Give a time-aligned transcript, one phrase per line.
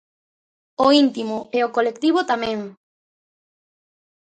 [0.85, 2.59] O íntimo e o colectivo tamén.